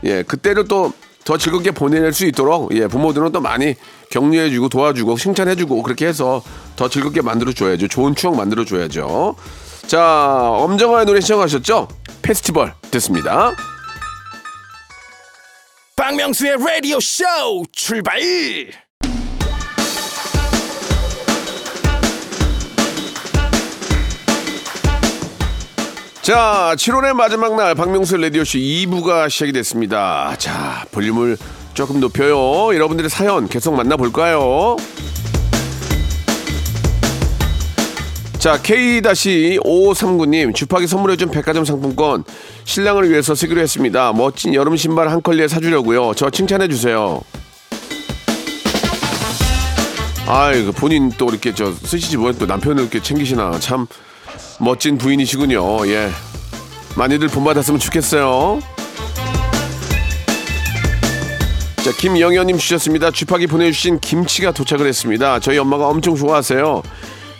예, 0.05 0.23
그때를 0.23 0.65
또 0.67 0.93
더 1.27 1.37
즐겁게 1.37 1.71
보낼 1.71 2.13
수 2.13 2.25
있도록, 2.25 2.73
예, 2.73 2.87
부모들은 2.87 3.33
또 3.33 3.41
많이 3.41 3.75
격려해주고 4.11 4.69
도와주고 4.69 5.17
칭찬해주고 5.17 5.83
그렇게 5.83 6.07
해서 6.07 6.41
더 6.77 6.87
즐겁게 6.87 7.21
만들어줘야죠. 7.21 7.89
좋은 7.89 8.15
추억 8.15 8.37
만들어줘야죠. 8.37 9.35
자, 9.87 10.49
엄정화의 10.51 11.05
노래 11.05 11.19
시청하셨죠? 11.19 11.89
페스티벌 12.21 12.73
됐습니다. 12.91 13.51
박명수의 15.97 16.55
라디오 16.65 16.97
쇼 17.01 17.25
출발 17.73 18.21
자, 26.27 26.75
7월의 26.75 27.13
마지막 27.13 27.55
날 27.55 27.73
박명수 27.73 28.17
라디오쇼 28.17 28.57
2부가 28.57 29.29
시작이 29.29 29.53
됐습니다. 29.53 30.35
자, 30.37 30.85
볼륨을 30.91 31.37
조금 31.73 32.01
높여요. 32.01 32.75
여러분들의 32.75 33.09
사연 33.09 33.47
계속 33.47 33.73
만나볼까요? 33.75 34.75
자, 38.39 38.61
K-5539님, 38.61 40.53
주파기 40.53 40.85
선물해준 40.85 41.31
백화점 41.31 41.63
상품권 41.63 42.25
신랑을 42.65 43.09
위해서 43.09 43.33
쓰기로 43.33 43.61
했습니다. 43.61 44.11
멋진 44.11 44.53
여름 44.53 44.75
신발 44.75 45.07
한 45.09 45.21
컬레 45.21 45.47
사주려고요. 45.47 46.11
저 46.15 46.29
칭찬해주세요. 46.29 47.21
아이고, 50.27 50.73
본인 50.73 51.09
또 51.17 51.29
이렇게 51.29 51.53
저 51.53 51.71
쓰시지 51.71 52.17
뭐또 52.17 52.47
남편을 52.47 52.81
이렇게 52.81 53.01
챙기시나. 53.01 53.59
참 53.61 53.87
멋진 54.59 54.97
부인이시군요. 54.97 55.87
예. 55.87 56.09
많이들 56.95 57.27
본받았으면 57.27 57.79
좋겠어요. 57.79 58.59
자, 61.83 61.91
김영현님 61.99 62.57
주셨습니다. 62.57 63.11
쥐파기 63.11 63.47
보내주신 63.47 63.99
김치가 63.99 64.51
도착을 64.51 64.87
했습니다. 64.87 65.39
저희 65.39 65.57
엄마가 65.57 65.87
엄청 65.87 66.15
좋아하세요. 66.15 66.81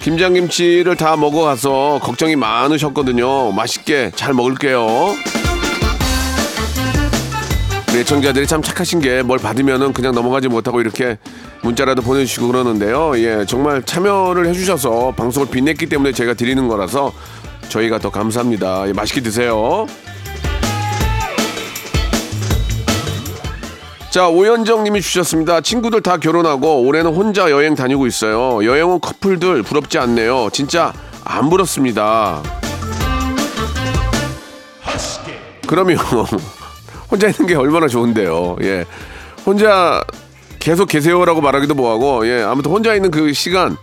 김장김치를 0.01 0.95
다 0.95 1.17
먹어가서 1.17 1.99
걱정이 2.01 2.35
많으셨거든요. 2.35 3.51
맛있게 3.51 4.11
잘 4.15 4.33
먹을게요. 4.33 4.87
네, 7.93 8.03
청자들이 8.03 8.45
참 8.45 8.61
착하신 8.61 9.01
게 9.01 9.23
뭘 9.23 9.39
받으면은 9.39 9.91
그냥 9.91 10.13
넘어가지 10.13 10.47
못하고 10.47 10.79
이렇게 10.79 11.17
문자라도 11.61 12.01
보내주시고 12.01 12.47
그러는데요. 12.47 13.17
예, 13.17 13.45
정말 13.45 13.83
참여를 13.83 14.47
해주셔서 14.47 15.13
방송을 15.17 15.49
빛냈기 15.49 15.87
때문에 15.87 16.11
제가 16.11 16.33
드리는 16.33 16.67
거라서 16.67 17.11
저희가 17.69 17.99
더 17.99 18.09
감사합니다. 18.09 18.87
예, 18.87 18.93
맛있게 18.93 19.21
드세요. 19.21 19.87
자, 24.09 24.29
오현정 24.29 24.83
님이 24.83 25.01
주셨습니다. 25.01 25.61
친구들 25.61 26.01
다 26.01 26.17
결혼하고 26.17 26.81
올해는 26.83 27.13
혼자 27.13 27.51
여행 27.51 27.75
다니고 27.75 28.07
있어요. 28.07 28.65
여행 28.65 28.89
온 28.89 28.99
커플들 28.99 29.63
부럽지 29.63 29.99
않네요. 29.99 30.49
진짜 30.51 30.93
안 31.23 31.49
부럽습니다. 31.49 32.41
그러면 35.67 35.97
혼자 37.11 37.27
있는 37.27 37.45
게 37.45 37.55
얼마나 37.55 37.87
좋은데요. 37.87 38.55
예. 38.63 38.85
혼자 39.45 40.03
계속 40.59 40.87
계세요라고 40.87 41.41
말하기도 41.41 41.73
뭐하고, 41.75 42.27
예. 42.27 42.41
아무튼 42.43 42.71
혼자 42.71 42.93
있는 42.93 43.11
그 43.11 43.31
시간, 43.33 43.77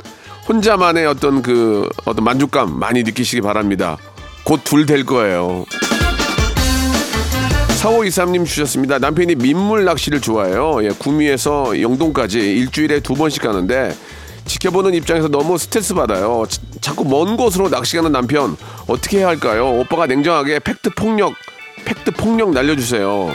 혼자만의 0.48 1.06
어떤 1.06 1.40
그 1.42 1.88
어떤 2.04 2.24
만족감 2.24 2.78
많이 2.78 3.02
느끼시기 3.02 3.40
바랍니다. 3.40 3.96
곧 4.44 4.62
둘 4.64 4.84
될 4.84 5.04
거예요. 5.06 5.64
4523님 7.80 8.46
주셨습니다. 8.46 8.98
남편이 8.98 9.34
민물 9.36 9.84
낚시를 9.84 10.20
좋아해요. 10.20 10.84
예, 10.84 10.88
구미에서 10.90 11.80
영동까지 11.80 12.38
일주일에 12.38 13.00
두 13.00 13.14
번씩 13.14 13.42
가는데 13.42 13.94
지켜보는 14.46 14.94
입장에서 14.94 15.28
너무 15.28 15.56
스트레스 15.58 15.94
받아요. 15.94 16.44
자- 16.48 16.60
자꾸 16.80 17.04
먼 17.04 17.36
곳으로 17.36 17.68
낚시 17.70 17.96
가는 17.96 18.10
남편 18.12 18.56
어떻게 18.86 19.18
해야 19.18 19.28
할까요? 19.28 19.70
오빠가 19.80 20.06
냉정하게 20.06 20.58
팩트 20.60 20.90
폭력, 20.96 21.34
팩트 21.86 22.10
폭력 22.12 22.50
날려주세요. 22.52 23.34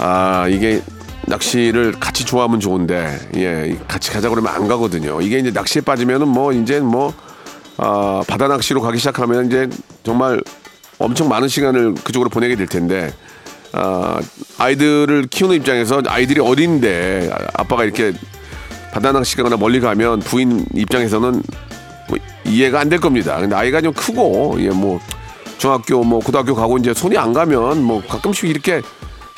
아 0.00 0.48
이게 0.48 0.82
낚시를 1.26 1.92
같이 2.00 2.24
좋아하면 2.24 2.58
좋은데 2.58 3.18
예 3.36 3.76
같이 3.86 4.10
가자 4.10 4.28
그러면 4.30 4.52
안 4.54 4.66
가거든요. 4.66 5.20
이게 5.20 5.38
이제 5.38 5.50
낚시에 5.50 5.82
빠지면은 5.82 6.26
뭐 6.28 6.52
이제 6.52 6.80
뭐 6.80 7.12
아, 7.76 8.22
바다 8.26 8.48
낚시로 8.48 8.80
가기 8.80 8.98
시작하면 8.98 9.46
이제 9.46 9.68
정말 10.02 10.40
엄청 10.98 11.28
많은 11.28 11.48
시간을 11.48 11.94
그쪽으로 12.02 12.30
보내게 12.30 12.56
될 12.56 12.66
텐데 12.66 13.12
아, 13.72 14.18
아이들을 14.58 15.26
키우는 15.30 15.56
입장에서 15.56 16.02
아이들이 16.06 16.40
어린데 16.40 17.30
아빠가 17.54 17.84
이렇게 17.84 18.12
바다 18.92 19.12
낚시 19.12 19.36
가거나 19.36 19.56
멀리 19.56 19.80
가면 19.80 20.20
부인 20.20 20.66
입장에서는 20.74 21.42
뭐 22.08 22.18
이해가 22.44 22.80
안 22.80 22.88
될 22.88 22.98
겁니다. 23.00 23.38
근데 23.38 23.54
아이가 23.54 23.80
좀 23.82 23.92
크고 23.92 24.56
예 24.60 24.70
뭐 24.70 24.98
중학교 25.58 26.02
뭐 26.02 26.20
고등학교 26.20 26.54
가고 26.54 26.78
이제 26.78 26.94
손이 26.94 27.18
안 27.18 27.34
가면 27.34 27.82
뭐 27.84 28.02
가끔씩 28.08 28.48
이렇게 28.48 28.80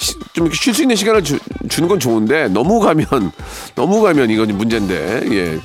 시- 0.03 0.17
좀쉴수 0.33 0.83
있는 0.83 0.97
시간을 0.97 1.23
주, 1.25 1.39
주는 1.69 1.89
건 1.89 1.99
좋은데 2.01 2.49
너무 2.49 2.81
가면 2.81 3.07
너무 3.75 4.03
가면 4.03 4.29
이건 4.31 4.49
문제인데 4.57 5.23
예 5.31 5.59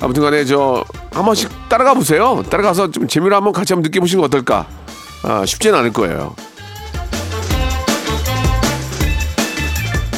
아무튼 0.00 0.22
간에 0.22 0.44
저 0.44 0.84
한 1.12 1.26
번씩 1.26 1.50
따라가 1.68 1.92
보세요. 1.92 2.42
따라가서 2.48 2.90
좀 2.90 3.06
재미로 3.06 3.36
한번 3.36 3.52
같이 3.52 3.74
한번 3.74 3.82
느껴보시는 3.90 4.22
건 4.22 4.28
어떨까? 4.28 4.66
아 5.24 5.44
쉽지는 5.44 5.78
않을 5.80 5.92
거예요. 5.92 6.34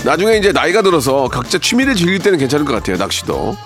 나중에 0.04 0.37
이제 0.37 0.52
나이가 0.52 0.83
들어서 0.83 1.28
각자 1.28 1.59
취미를 1.59 1.94
즐길 1.94 2.18
때는 2.18 2.38
괜찮을 2.38 2.64
것 2.64 2.75
같아요. 2.75 2.97
낚시도. 2.97 3.56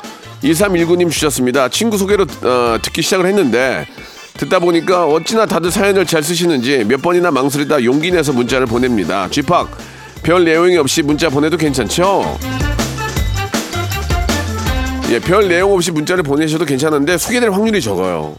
2319님 0.42 1.10
주셨습니다. 1.10 1.68
친구 1.68 1.98
소개로 1.98 2.24
어, 2.42 2.78
듣기 2.80 3.02
시작을 3.02 3.26
했는데 3.26 3.86
듣다 4.38 4.59
보니까 4.61 5.07
어찌나 5.07 5.47
다들 5.47 5.71
사연을 5.71 6.07
잘 6.07 6.23
쓰시는지 6.23 6.85
몇 6.87 7.02
번이나 7.02 7.30
망설이다 7.30 7.83
용기 7.85 8.11
내서 8.11 8.33
문자를 8.33 8.66
보냅니다. 8.66 9.28
쥐팍 9.30 9.68
별 10.23 10.45
내용이 10.45 10.76
없이 10.76 11.02
문자 11.02 11.28
보내도 11.28 11.57
괜찮죠? 11.57 12.38
예, 15.11 15.18
별 15.21 15.49
내용 15.49 15.73
없이 15.73 15.90
문자를 15.90 16.23
보내셔도 16.23 16.64
괜찮은데 16.64 17.18
소개될 17.18 17.50
확률이 17.50 17.80
적어요. 17.80 18.37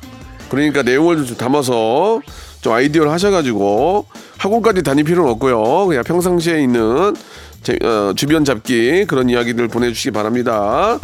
그러니까 0.49 0.83
내용을 0.83 1.25
좀 1.25 1.35
담아서 1.35 2.21
좀 2.61 2.73
아이디어를 2.73 3.11
하셔가지고 3.11 4.05
학원까지 4.37 4.83
다닐 4.83 5.03
필요는 5.03 5.29
없고요. 5.31 5.87
그냥 5.87 6.03
평상시에 6.03 6.61
있는 6.61 7.15
제- 7.63 7.77
어, 7.83 8.13
주변 8.15 8.45
잡기 8.45 9.05
그런 9.05 9.29
이야기들 9.29 9.67
보내주시기 9.67 10.11
바랍니다. 10.11 10.99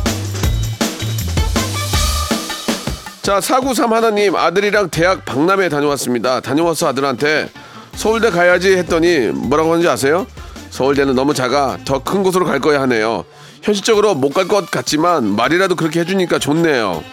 자, 3.25 3.41
493 3.41 3.91
하나님 3.91 4.36
아들이랑 4.36 4.89
대학 4.91 5.25
박람회 5.25 5.67
다녀왔습니다. 5.70 6.41
다녀와서 6.41 6.89
아들한테 6.89 7.50
서울대 7.96 8.29
가야지 8.29 8.77
했더니 8.77 9.29
뭐라고 9.34 9.72
하는지 9.72 9.88
아세요? 9.89 10.27
서울대는 10.70 11.15
너무 11.15 11.34
작아 11.34 11.79
더 11.86 11.98
큰 12.03 12.22
곳으로 12.22 12.46
갈 12.46 12.60
거야 12.60 12.82
하네요. 12.82 13.25
현실적으로 13.63 14.13
못 14.13 14.32
갈 14.32 14.48
것 14.48 14.70
같지만 14.70 15.36
말이라도 15.36 15.75
그렇게 15.75 16.01
해주니까 16.01 16.38
좋네요. 16.38 17.03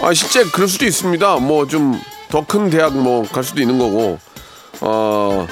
아 0.00 0.14
실제 0.14 0.44
그럴 0.44 0.68
수도 0.68 0.86
있습니다. 0.86 1.38
뭐 1.38 1.66
좀 1.66 2.00
더 2.30 2.42
큰 2.46 2.70
대학 2.70 2.96
뭐 2.96 3.24
갈 3.24 3.42
수도 3.42 3.60
있는 3.60 3.78
거고 3.80 4.20
어 4.80 5.44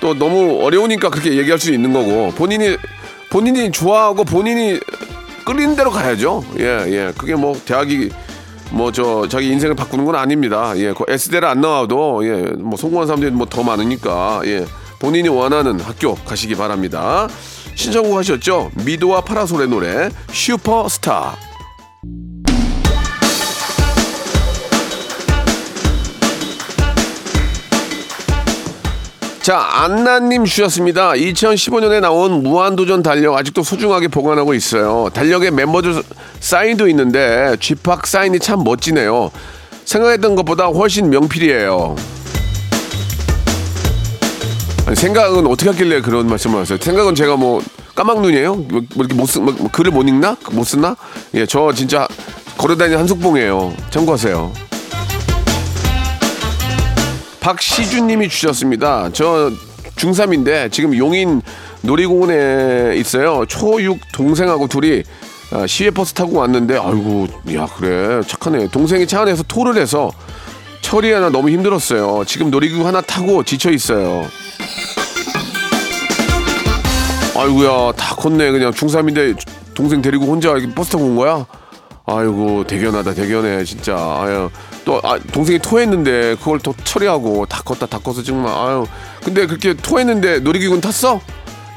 또 0.00 0.14
너무 0.14 0.64
어려우니까 0.64 1.10
그렇게 1.10 1.36
얘기할 1.36 1.58
수 1.60 1.72
있는 1.72 1.92
거고 1.92 2.32
본인이 2.36 2.76
본인이 3.30 3.70
좋아하고 3.70 4.24
본인이 4.24 4.78
끌리는 5.48 5.74
대로 5.76 5.90
가야죠. 5.90 6.44
예 6.58 6.64
예. 6.88 7.12
그게 7.16 7.34
뭐 7.34 7.58
대학이 7.64 8.10
뭐 8.70 8.92
저 8.92 9.26
자기 9.28 9.48
인생을 9.48 9.74
바꾸는 9.74 10.04
건 10.04 10.14
아닙니다. 10.14 10.74
예. 10.76 10.92
그 10.92 11.04
S대를 11.08 11.48
안 11.48 11.62
나와도 11.62 12.26
예. 12.26 12.42
뭐 12.58 12.76
성공한 12.76 13.06
사람들이 13.06 13.30
뭐 13.32 13.46
더 13.46 13.62
많으니까 13.62 14.42
예. 14.44 14.66
본인이 14.98 15.28
원하는 15.30 15.80
학교 15.80 16.14
가시기 16.14 16.54
바랍니다. 16.54 17.28
신청곡 17.74 18.18
하셨죠? 18.18 18.72
미도와 18.84 19.22
파라솔의 19.22 19.68
노래 19.68 20.10
슈퍼스타. 20.32 21.36
자, 29.48 29.66
안나님 29.82 30.44
주셨습니다. 30.44 31.12
2015년에 31.12 32.00
나온 32.00 32.42
무한도전 32.42 33.02
달력 33.02 33.34
아직도 33.34 33.62
소중하게 33.62 34.08
보관하고 34.08 34.52
있어요. 34.52 35.08
달력에 35.14 35.50
멤버들 35.50 36.02
사인도 36.38 36.86
있는데 36.88 37.56
쥐팍 37.58 38.06
사인이 38.06 38.38
참 38.40 38.62
멋지네요. 38.62 39.30
생각했던 39.86 40.34
것보다 40.34 40.66
훨씬 40.66 41.08
명필이에요. 41.08 41.96
아니, 44.84 44.94
생각은 44.94 45.46
어떻게 45.46 45.70
하길래 45.70 46.02
그런 46.02 46.26
말씀을 46.26 46.58
하세요? 46.60 46.76
생각은 46.78 47.14
제가 47.14 47.36
뭐 47.36 47.62
까막눈이에요? 47.94 48.54
뭐, 48.54 48.66
뭐 48.68 48.82
이렇게 48.96 49.14
못 49.14 49.24
쓰, 49.24 49.38
뭐, 49.38 49.54
뭐 49.56 49.70
글을 49.72 49.92
못 49.92 50.06
읽나? 50.06 50.36
못 50.52 50.64
쓰나? 50.64 50.94
예, 51.32 51.46
저 51.46 51.72
진짜 51.72 52.06
걸어다니는 52.58 52.98
한속봉이에요. 52.98 53.72
참고하세요. 53.88 54.67
박시준님이 57.48 58.28
주셨습니다. 58.28 59.08
저 59.14 59.50
중3인데 59.96 60.70
지금 60.70 60.94
용인 60.94 61.40
놀이공원에 61.80 62.94
있어요. 62.96 63.46
초6 63.46 64.00
동생하고 64.12 64.66
둘이 64.68 65.02
아, 65.50 65.66
시외 65.66 65.90
버스 65.90 66.12
타고 66.12 66.40
왔는데 66.40 66.76
아이고 66.76 67.26
야 67.54 67.66
그래 67.74 68.20
착하네. 68.26 68.68
동생이 68.68 69.06
차 69.06 69.22
안에서 69.22 69.44
토를 69.44 69.80
해서 69.80 70.10
처리하나 70.82 71.30
너무 71.30 71.48
힘들었어요. 71.48 72.22
지금 72.26 72.50
놀이기구 72.50 72.86
하나 72.86 73.00
타고 73.00 73.42
지쳐 73.42 73.70
있어요. 73.70 74.26
아이고야 77.34 77.92
다 77.92 78.14
컸네 78.14 78.50
그냥 78.50 78.72
중3인데 78.72 79.38
동생 79.72 80.02
데리고 80.02 80.26
혼자 80.26 80.52
버스 80.74 80.90
타고 80.90 81.04
온 81.04 81.16
거야? 81.16 81.46
아이고 82.04 82.64
대견하다 82.66 83.14
대견해 83.14 83.64
진짜 83.64 83.94
아유 83.96 84.50
또 84.88 84.98
아, 85.04 85.18
동생이 85.18 85.58
토했는데 85.58 86.36
그걸 86.36 86.58
또 86.60 86.74
처리하고 86.82 87.44
다 87.44 87.60
컸다 87.62 87.84
다 87.84 87.98
컸어 87.98 88.22
정말 88.22 88.56
아유 88.56 88.86
근데 89.22 89.46
그렇게 89.46 89.74
토했는데 89.74 90.38
놀이기구는 90.38 90.80
탔어? 90.80 91.20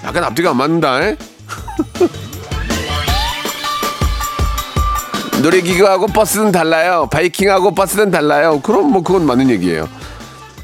약간 0.06 0.24
앞뒤가 0.24 0.52
안 0.52 0.58
맞는다 0.58 1.04
에? 1.04 1.18
놀이기구하고 5.44 6.08
버스는 6.08 6.54
달라요 6.54 7.10
바이킹하고 7.12 7.76
버스는 7.76 8.12
달라요 8.12 8.62
그럼 8.62 8.94
뭐 8.94 9.04
그건 9.04 9.26
맞는 9.26 9.50
얘기예요 9.50 9.90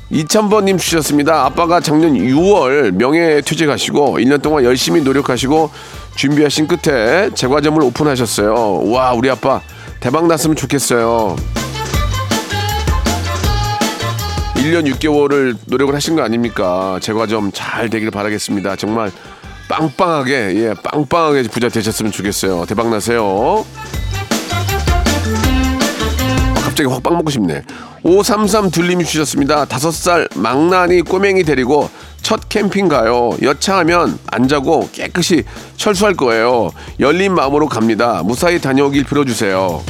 2000번님 0.10 0.80
주셨습니다. 0.80 1.44
아빠가 1.44 1.82
작년 1.82 2.14
6월 2.14 2.92
명예퇴직하시고 2.92 4.20
1년 4.20 4.42
동안 4.42 4.64
열심히 4.64 5.02
노력하시고 5.02 5.70
준비하신 6.16 6.70
끝에 6.70 7.30
제과점을 7.36 7.84
오픈하셨어요. 7.84 8.90
와, 8.90 9.12
우리 9.12 9.30
아빠 9.30 9.60
대박 10.00 10.28
났으면 10.28 10.56
좋겠어요. 10.56 11.36
1년 14.58 14.92
6개월을 14.96 15.56
노력을 15.66 15.94
하신 15.94 16.16
거 16.16 16.24
아닙니까? 16.24 17.00
제과점 17.02 17.52
잘 17.54 17.90
되길 17.90 18.12
바라겠습니다. 18.12 18.76
정말 18.76 19.12
빵빵하게, 19.70 20.34
예, 20.56 20.74
빵빵하게 20.84 21.44
부자 21.44 21.70
되셨으면 21.70 22.12
좋겠어요. 22.12 22.66
대박 22.66 22.90
나세요. 22.90 23.66
아, 26.56 26.60
갑자기 26.64 26.90
확 26.90 27.04
빵 27.04 27.18
먹고 27.18 27.30
싶네. 27.30 27.64
533 28.04 28.72
둘님이 28.72 29.04
주셨습니다. 29.06 29.66
다섯 29.66 29.92
살 29.92 30.28
망나니 30.36 31.02
꼬맹이 31.02 31.44
데리고 31.44 31.90
첫 32.22 32.48
캠핑 32.50 32.88
가요. 32.88 33.32
여차하면 33.42 34.18
안 34.28 34.48
자고 34.48 34.88
깨끗이 34.92 35.44
철수할 35.76 36.14
거예요. 36.16 36.70
열린 37.00 37.34
마음으로 37.36 37.68
갑니다. 37.68 38.22
무사히 38.24 38.60
다녀오길 38.62 39.04
빌어주세요. 39.04 39.84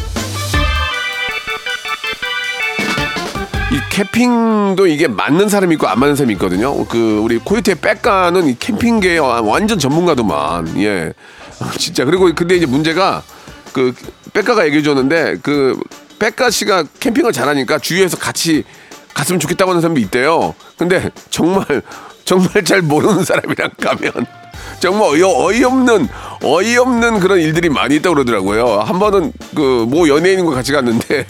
이 3.71 3.79
캠핑도 3.89 4.87
이게 4.87 5.07
맞는 5.07 5.49
사람이 5.49 5.75
있고 5.75 5.87
안 5.87 5.99
맞는 5.99 6.15
사람이 6.15 6.33
있거든요. 6.35 6.85
그 6.85 7.19
우리 7.19 7.37
코요태 7.37 7.75
백가는 7.81 8.47
이 8.47 8.57
캠핑계의 8.57 9.19
완전 9.19 9.77
전문가도만. 9.77 10.79
예. 10.81 11.13
진짜 11.77 12.05
그리고 12.05 12.31
근데 12.33 12.55
이제 12.55 12.65
문제가 12.65 13.23
그 13.73 13.93
백가가 14.31 14.65
얘기해 14.67 14.83
줬는데 14.83 15.37
그 15.43 15.77
백가 16.19 16.49
씨가 16.49 16.85
캠핑을 16.99 17.33
잘하니까 17.33 17.79
주위에서 17.79 18.17
같이 18.17 18.63
갔으면 19.13 19.39
좋겠다고 19.39 19.71
하는 19.71 19.81
사람도 19.81 19.99
있대요. 19.99 20.53
근데 20.77 21.11
정말 21.29 21.65
정말 22.23 22.63
잘 22.63 22.81
모르는 22.81 23.23
사람이랑 23.25 23.71
가면 23.81 24.11
정말 24.79 25.09
어이, 25.09 25.21
어이없는 25.23 26.07
어이없는 26.43 27.19
그런 27.19 27.39
일들이 27.39 27.67
많이 27.69 27.95
있다고 27.95 28.15
그러더라고요. 28.15 28.79
한 28.79 28.97
번은 28.99 29.33
그 29.55 29.85
뭐 29.89 30.07
연예인과 30.07 30.53
같이 30.53 30.71
갔는데 30.71 31.25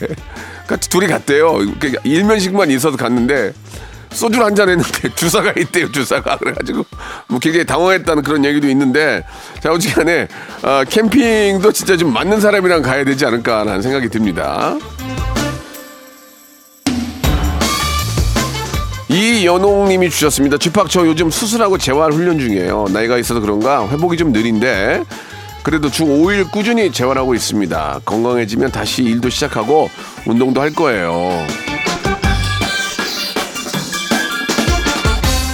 같이 0.67 0.89
둘이 0.89 1.07
갔대요. 1.07 1.57
그 1.79 1.93
일면식만 2.03 2.69
있어서 2.71 2.97
갔는데 2.97 3.53
소주를 4.11 4.45
한 4.45 4.55
잔 4.55 4.69
했는데 4.69 5.09
주사가 5.15 5.53
있대요 5.57 5.91
주사가 5.91 6.37
그래가지고 6.37 6.85
뭐 7.27 7.39
굉장히 7.39 7.65
당황했다는 7.65 8.23
그런 8.23 8.45
얘기도 8.45 8.67
있는데 8.69 9.23
자 9.61 9.71
어찌간에 9.71 10.27
어, 10.63 10.83
캠핑도 10.89 11.71
진짜 11.73 11.97
좀 11.97 12.13
맞는 12.13 12.39
사람이랑 12.41 12.81
가야 12.81 13.03
되지 13.03 13.25
않을까라는 13.25 13.81
생각이 13.81 14.09
듭니다. 14.09 14.75
이연홍님이 19.09 20.09
주셨습니다. 20.09 20.57
쥐팍 20.57 20.89
저 20.89 21.05
요즘 21.07 21.29
수술하고 21.31 21.77
재활 21.77 22.11
훈련 22.11 22.39
중이에요. 22.39 22.87
나이가 22.91 23.17
있어서 23.17 23.39
그런가 23.39 23.87
회복이 23.87 24.17
좀 24.17 24.31
느린데 24.31 25.03
그래도 25.67 25.91
주 25.91 26.05
5일 26.05 26.49
꾸준히 26.49 26.89
재활하고 26.89 27.35
있습니다. 27.35 27.99
건강해지면 28.05 28.71
다시 28.71 29.03
일도 29.03 29.27
시작하고 29.27 29.89
운동도 30.25 30.61
할 30.61 30.73
거예요. 30.73 31.45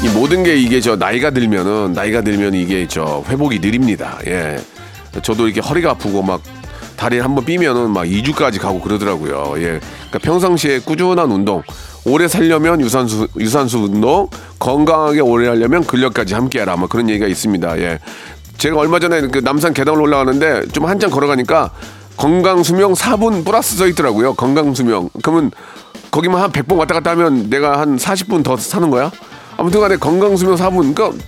이 0.03 0.09
모든 0.09 0.43
게 0.43 0.55
이게 0.55 0.81
저 0.81 0.95
나이가 0.95 1.31
들면은 1.31 1.93
나이가 1.93 2.21
들면 2.21 2.53
이게 2.53 2.87
저 2.87 3.23
회복이 3.27 3.57
느립니다. 3.57 4.19
예. 4.27 4.59
저도 5.23 5.47
이렇게 5.47 5.61
허리가 5.61 5.89
아프고 5.89 6.21
막 6.21 6.43
다리 6.95 7.17
한번 7.17 7.43
삐면은 7.43 7.89
막 7.89 8.03
2주까지 8.03 8.61
가고 8.61 8.81
그러더라고요. 8.81 9.55
예. 9.57 9.79
그러니까 10.11 10.19
평상시에 10.21 10.81
꾸준한 10.81 11.31
운동, 11.31 11.63
오래 12.05 12.27
살려면 12.27 12.81
유산소 12.81 13.27
유산소 13.39 13.79
운동, 13.79 14.29
건강하게 14.59 15.21
오래 15.21 15.47
하려면 15.47 15.83
근력까지 15.83 16.35
함께하라. 16.35 16.75
뭐 16.75 16.87
그런 16.87 17.09
얘기가 17.09 17.25
있습니다. 17.25 17.79
예. 17.79 17.99
제가 18.57 18.77
얼마 18.77 18.99
전에 18.99 19.21
그 19.27 19.39
남산 19.39 19.73
계단을 19.73 20.01
올라가는데 20.01 20.67
좀 20.71 20.85
한참 20.85 21.09
걸어가니까 21.09 21.71
건강 22.15 22.63
수명 22.63 22.93
4분 22.93 23.43
플러스 23.45 23.75
써 23.75 23.87
있더라고요. 23.87 24.35
건강 24.35 24.73
수명. 24.73 25.09
그러면 25.21 25.51
거기만 26.11 26.41
한 26.41 26.51
100번 26.51 26.77
왔다 26.77 26.93
갔다 26.93 27.11
하면 27.11 27.49
내가 27.49 27.79
한 27.79 27.97
40분 27.97 28.43
더 28.43 28.55
사는 28.55 28.89
거야? 28.89 29.11
아무튼 29.57 29.79
간에 29.81 29.97
건강 29.97 30.37
수명 30.37 30.55
4분. 30.55 30.95
그러니까 30.95 31.23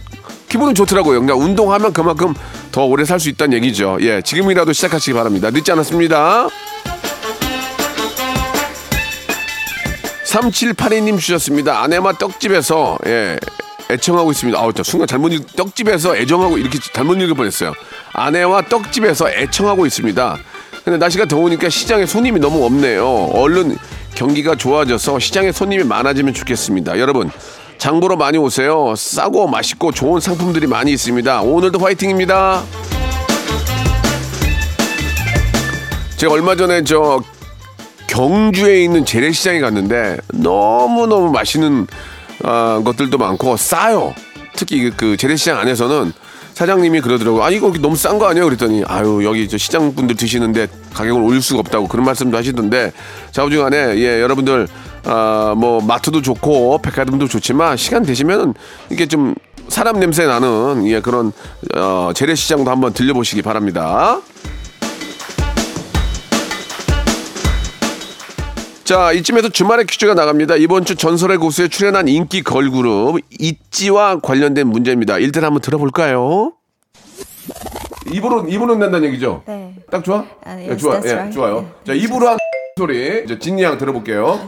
기분은 0.48 0.76
좋더라고요. 0.76 1.20
그냥 1.20 1.40
운동하면 1.42 1.92
그만큼 1.92 2.34
더 2.72 2.86
오래 2.86 3.04
살 3.04 3.20
수 3.20 3.30
있다는 3.30 3.58
얘기죠. 3.58 3.98
예, 4.02 4.22
지금이라도 4.22 4.72
시작하시기 4.74 5.14
바랍니다. 5.14 5.50
늦지 5.50 5.72
않았습니다. 5.72 6.48
3782님 10.26 11.20
주셨습니다. 11.20 11.82
아내마 11.82 12.14
떡집에서 12.14 12.98
예, 13.08 13.38
애청하고 13.90 14.32
있습니다. 14.32 14.60
아우, 14.60 14.74
저 14.74 14.84
순간 14.84 15.08
잘못 15.08 15.32
읽, 15.34 15.56
떡집에서 15.56 16.18
애정하고 16.18 16.58
이렇게 16.58 16.80
잘못 16.80 17.16
읽을 17.22 17.36
뻔했어요. 17.36 17.74
아내와 18.14 18.64
떡집에서 18.64 19.30
애청하고 19.32 19.86
있습니다. 19.86 20.38
근데 20.84 20.98
날씨가 20.98 21.26
더우니까 21.26 21.70
시장에 21.70 22.06
손님이 22.06 22.40
너무 22.40 22.64
없네요. 22.66 23.08
얼른 23.34 23.78
경기가 24.16 24.56
좋아져서 24.56 25.20
시장에 25.20 25.52
손님이 25.52 25.84
많아지면 25.84 26.34
좋겠습니다. 26.34 27.00
여러분, 27.00 27.30
장 27.78 28.00
보러 28.00 28.16
많이 28.16 28.38
오세요. 28.38 28.94
싸고 28.96 29.48
맛있고 29.48 29.92
좋은 29.92 30.20
상품들이 30.20 30.68
많이 30.68 30.92
있습니다. 30.92 31.42
오늘도 31.42 31.80
화이팅입니다. 31.80 32.64
제가 36.18 36.34
얼마 36.34 36.56
전에 36.56 36.84
저 36.84 37.22
경주에 38.08 38.84
있는 38.84 39.04
재래시장에 39.04 39.60
갔는데 39.60 40.18
너무너무 40.34 41.32
맛있는 41.32 41.88
아, 42.44 42.82
것들도 42.84 43.18
많고 43.18 43.58
싸요. 43.58 44.14
특히 44.56 44.90
그, 44.90 44.96
그 44.96 45.18
재래시장 45.18 45.58
안에서는 45.60 46.14
사장님이 46.54 47.02
그러더라고요. 47.02 47.44
아, 47.44 47.50
이거 47.50 47.72
너무 47.82 47.98
싼 47.98 48.18
거 48.18 48.28
아니에요? 48.28 48.46
그랬더니, 48.46 48.84
아유, 48.88 49.22
여기 49.26 49.48
저 49.50 49.58
시장 49.58 49.94
분들 49.94 50.16
드시는데 50.16 50.68
가격을 50.94 51.22
올릴 51.22 51.42
수가 51.42 51.60
없다고 51.60 51.90
그런 51.90 52.06
말씀도 52.06 52.38
하시던데, 52.38 52.94
자우중간에, 53.32 53.98
예, 53.98 54.22
여러분들, 54.22 54.68
아, 55.04 55.54
뭐, 55.58 55.82
마트도 55.82 56.22
좋고, 56.22 56.78
백화점도 56.82 57.28
좋지만, 57.28 57.76
시간 57.76 58.04
되시면, 58.04 58.54
이게 58.90 59.06
좀, 59.06 59.36
사람 59.68 60.00
냄새 60.00 60.26
나는, 60.26 60.88
예, 60.88 61.02
그런, 61.02 61.34
어, 61.76 62.12
재래시장도 62.16 62.72
한번 62.72 62.94
들려보시기 62.94 63.42
바랍니다. 63.42 64.22
자, 68.86 69.12
이쯤에서 69.14 69.50
주말에 69.50 69.84
퀴즈가 69.84 70.14
나갑니다. 70.14 70.58
이번 70.58 70.86
주 70.86 70.96
전설의 70.96 71.38
고수에 71.40 71.70
출연한 71.70 72.08
인기 72.08 72.44
걸그룹 72.44 73.20
있지와 73.40 74.20
관련된 74.20 74.68
문제입니다. 74.68 75.18
일단 75.18 75.44
한번 75.44 75.60
들어볼까요? 75.62 76.54
입으로 78.14 78.46
입으로 78.48 78.76
낸다는 78.76 79.08
얘기죠? 79.10 79.42
네. 79.48 79.74
딱 79.90 80.04
좋아? 80.04 80.24
아, 80.44 80.62
예, 80.62 80.78
좋아. 80.78 81.00
that's 81.00 81.08
예, 81.08 81.12
right. 81.14 81.34
좋아요. 81.36 81.68
예. 81.82 81.88
자, 81.88 81.94
입으로 81.94 82.30
한 82.30 82.38
소리. 82.78 83.24
이제 83.26 83.40
진이 83.40 83.64
양 83.64 83.80
들어볼게요. 83.80 84.48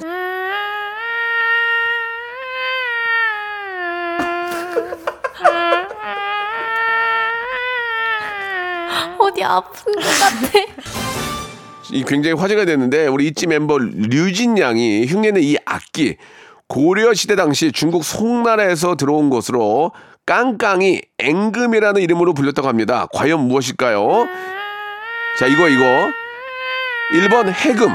어디 9.17 9.43
아픈 9.43 9.93
것 9.93 10.01
같아. 10.01 11.26
이 11.91 12.03
굉장히 12.03 12.35
화제가 12.35 12.65
됐는데 12.65 13.07
우리 13.07 13.27
있지 13.27 13.47
멤버 13.47 13.77
류진 13.77 14.57
양이 14.57 15.05
흉내낸 15.05 15.41
이 15.43 15.57
악기 15.65 16.17
고려 16.67 17.13
시대 17.13 17.35
당시 17.35 17.71
중국 17.71 18.03
송나라에서 18.03 18.95
들어온 18.95 19.29
것으로 19.29 19.91
깡깡이 20.25 21.01
앵금이라는 21.19 22.01
이름으로 22.01 22.33
불렸다고 22.33 22.67
합니다. 22.67 23.07
과연 23.13 23.39
무엇일까요? 23.47 24.27
자 25.39 25.47
이거 25.47 25.69
이거 25.69 26.09
1번 27.13 27.51
해금 27.53 27.89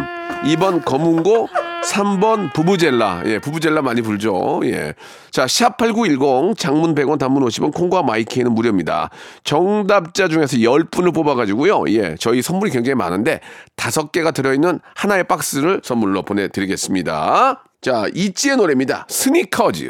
2번 0.45 0.85
거문고 0.85 1.49
3번 1.85 2.53
부부젤라. 2.53 3.23
예 3.27 3.39
부부젤라 3.39 3.83
많이 3.83 4.03
불죠. 4.03 4.61
예 4.65 4.95
자 5.31 5.47
샵8910 5.47 6.59
장문 6.59 6.95
100원 6.95 7.19
단문 7.19 7.43
50원 7.47 7.73
콩과 7.73 8.03
my 8.03 8.17
K는 8.17 8.53
무료입니다. 8.55 9.09
정답자 9.45 10.29
중에서 10.29 10.59
10분을 10.59 11.15
뽑아 11.15 11.35
가지고요. 11.35 11.85
예 11.89 12.17
저희 12.21 12.43
선물이 12.43 12.71
굉장히 12.71 12.95
많은데 12.97 13.41
다섯 13.75 14.13
개가 14.13 14.33
들어 14.33 14.53
있는 14.53 14.79
하나의 14.95 15.25
박스를 15.25 15.81
선물로 15.83 16.23
보내 16.23 16.49
드리겠습니다. 16.49 17.65
자 17.81 18.05
이지의 18.15 18.57
노래입니다. 18.59 19.07
스니커즈. 19.09 19.89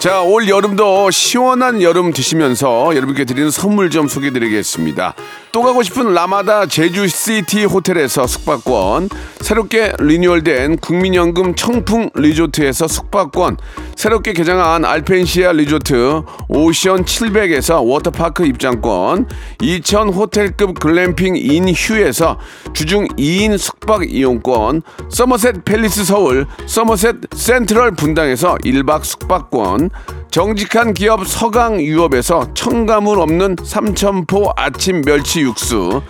자, 0.00 0.22
올 0.22 0.48
여름도 0.48 1.10
시원한 1.10 1.82
여름 1.82 2.12
드시면서 2.12 2.94
여러분께 2.94 3.24
드리는 3.24 3.50
선물 3.50 3.90
좀 3.90 4.06
소개해 4.06 4.32
드리겠습니다. 4.32 5.14
또 5.52 5.62
가고 5.62 5.82
싶은 5.82 6.12
라마다 6.12 6.66
제주시티 6.66 7.64
호텔에서 7.64 8.26
숙박권, 8.26 9.08
새롭게 9.40 9.92
리뉴얼된 9.98 10.78
국민연금 10.78 11.54
청풍 11.54 12.10
리조트에서 12.14 12.86
숙박권, 12.86 13.56
새롭게 13.96 14.32
개장한 14.32 14.84
알펜시아 14.84 15.52
리조트 15.52 16.22
오션 16.48 17.04
700에서 17.04 17.84
워터파크 17.84 18.44
입장권, 18.46 19.26
2000 19.60 20.08
호텔급 20.08 20.78
글램핑 20.78 21.36
인휴에서 21.36 22.38
주중 22.74 23.06
2인 23.08 23.56
숙박 23.56 24.10
이용권, 24.10 24.82
서머셋 25.10 25.64
팰리스 25.64 26.04
서울, 26.04 26.46
서머셋 26.66 27.16
센트럴 27.34 27.92
분당에서 27.92 28.56
1박 28.56 29.04
숙박권, 29.04 29.90
정직한 30.30 30.92
기업 30.92 31.26
서강유업에서 31.26 32.52
첨가물 32.54 33.18
없는 33.18 33.56
삼천포 33.64 34.52
아침 34.56 35.00
멸치 35.00 35.37
육수, 35.40 36.02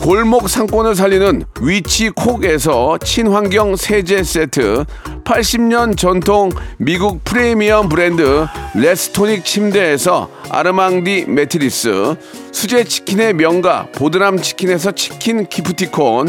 골목 0.00 0.48
상권을 0.48 0.94
살리는 0.94 1.44
위치콕에서 1.60 2.98
친환경 2.98 3.76
세제 3.76 4.22
세트, 4.22 4.84
80년 5.24 5.96
전통 5.96 6.48
미국 6.78 7.22
프리미엄 7.22 7.88
브랜드 7.88 8.46
레스토닉 8.74 9.44
침대에서 9.44 10.30
아르망디 10.48 11.26
매트리스, 11.28 12.16
수제 12.50 12.84
치킨의 12.84 13.34
명가 13.34 13.88
보드람 13.94 14.40
치킨에서 14.40 14.92
치킨 14.92 15.46
기프티콘, 15.46 16.28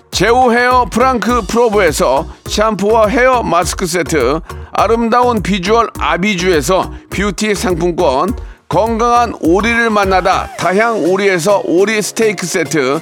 제오 0.11 0.51
헤어 0.51 0.85
프랑크 0.91 1.43
프로브에서 1.47 2.27
샴푸와 2.45 3.07
헤어 3.07 3.43
마스크 3.43 3.87
세트, 3.87 4.41
아름다운 4.71 5.41
비주얼 5.41 5.89
아비주에서 5.97 6.91
뷰티 7.09 7.55
상품권, 7.55 8.35
건강한 8.67 9.33
오리를 9.39 9.89
만나다 9.89 10.49
다향 10.57 11.05
오리에서 11.05 11.61
오리 11.65 12.01
스테이크 12.01 12.45
세트, 12.45 13.01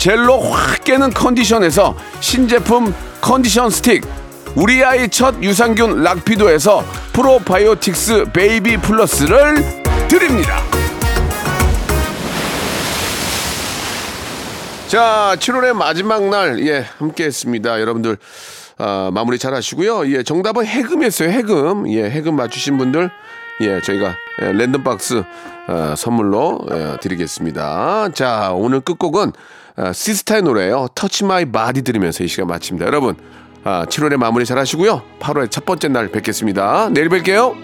젤로 0.00 0.40
확 0.40 0.82
깨는 0.84 1.10
컨디션에서 1.10 1.94
신제품 2.20 2.94
컨디션 3.20 3.68
스틱 3.68 4.02
우리 4.56 4.82
아이 4.82 5.06
첫 5.10 5.34
유산균 5.42 6.02
락피도에서 6.02 6.82
프로바이오틱스 7.12 8.32
베이비 8.32 8.78
플러스를 8.78 9.56
드립니다. 10.08 10.62
자, 14.88 15.36
7월의 15.38 15.74
마지막 15.74 16.30
날, 16.30 16.66
예, 16.66 16.86
함께 16.96 17.24
했습니다. 17.26 17.78
여러분들, 17.78 18.16
아, 18.78 19.10
마무리 19.12 19.38
잘 19.38 19.52
하시고요. 19.54 20.10
예, 20.12 20.22
정답은 20.22 20.64
해금이었어요, 20.64 21.28
해금. 21.28 21.92
예, 21.92 22.10
해금 22.10 22.36
맞추신 22.36 22.78
분들, 22.78 23.10
예, 23.60 23.80
저희가 23.82 24.16
예, 24.42 24.52
random 24.52 24.99
box 24.99 25.22
어, 25.68 25.94
선물로 25.96 26.58
예, 26.72 26.96
드리겠습니다. 27.02 28.08
자, 28.14 28.52
오늘 28.54 28.80
끝곡은 28.80 29.32
어, 29.80 29.92
시스타의 29.94 30.42
노래예요. 30.42 30.88
Touch 30.94 31.24
My 31.24 31.46
Body 31.46 31.82
들으면서 31.82 32.22
이 32.22 32.28
시간 32.28 32.48
마칩니다. 32.48 32.86
여러분, 32.86 33.16
아, 33.64 33.86
7월의 33.86 34.18
마무리 34.18 34.44
잘 34.44 34.58
하시고요. 34.58 35.02
8월의 35.20 35.50
첫 35.50 35.64
번째 35.64 35.88
날 35.88 36.08
뵙겠습니다. 36.08 36.90
내일 36.90 37.08
뵐게요. 37.08 37.56